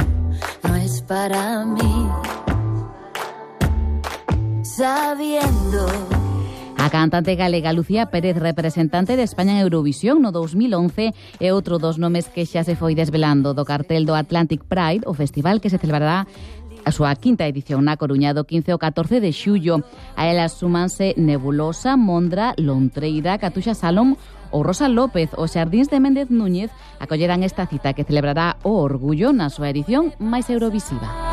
no 0.69 0.77
es 0.77 1.01
para 1.01 1.65
mí. 1.65 2.05
Sabiendo 4.61 6.20
A 6.91 6.99
cantante 6.99 7.37
galega 7.37 7.73
Lucía 7.73 8.07
Pérez, 8.07 8.37
representante 8.37 9.17
de 9.17 9.23
España 9.23 9.53
en 9.53 9.59
Eurovisión 9.59 10.21
no 10.21 10.35
2011, 10.35 11.15
é 11.39 11.49
outro 11.55 11.79
dos 11.79 12.03
nomes 12.03 12.27
que 12.27 12.43
xa 12.43 12.67
se 12.67 12.75
foi 12.75 12.99
desvelando 12.99 13.55
do 13.55 13.63
cartel 13.63 14.03
do 14.03 14.19
Atlantic 14.19 14.67
Pride, 14.67 15.07
o 15.07 15.15
festival 15.15 15.63
que 15.63 15.71
se 15.71 15.79
celebrará 15.79 16.27
a 16.83 16.91
súa 16.91 17.15
quinta 17.15 17.47
edición 17.47 17.87
na 17.87 17.95
Coruña 17.95 18.35
do 18.35 18.43
15 18.43 18.75
ao 18.75 18.83
14 18.83 19.23
de 19.23 19.31
xullo. 19.31 19.87
A 20.19 20.27
elas 20.27 20.59
súmanse 20.59 21.15
Nebulosa, 21.15 21.95
Mondra, 21.95 22.59
Lontreira, 22.59 23.39
Catuxa 23.39 23.79
Salom 23.79 24.19
ou 24.51 24.67
Rosa 24.67 24.91
López 24.91 25.31
os 25.39 25.55
Xardíns 25.55 25.95
de 25.95 26.03
Méndez 26.03 26.27
Núñez 26.27 26.75
acollerán 26.99 27.47
esta 27.47 27.71
cita 27.71 27.95
que 27.95 28.03
celebrará 28.03 28.59
o 28.67 28.83
orgullo 28.83 29.31
na 29.31 29.47
súa 29.47 29.71
edición 29.71 30.11
máis 30.19 30.51
eurovisiva. 30.51 31.30